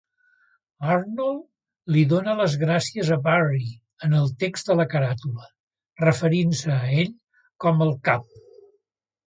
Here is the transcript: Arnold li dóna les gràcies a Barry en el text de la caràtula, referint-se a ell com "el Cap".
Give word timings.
Arnold 0.93 1.91
li 1.95 2.01
dóna 2.13 2.33
les 2.39 2.55
gràcies 2.61 3.11
a 3.17 3.19
Barry 3.27 3.69
en 4.09 4.17
el 4.21 4.33
text 4.45 4.73
de 4.73 4.79
la 4.81 4.89
caràtula, 4.95 5.47
referint-se 6.05 6.75
a 6.81 6.91
ell 7.05 7.15
com 7.67 7.89
"el 7.89 7.97
Cap". 8.11 8.29